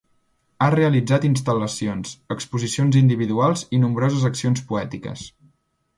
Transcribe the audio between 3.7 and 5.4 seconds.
i nombroses accions poètiques.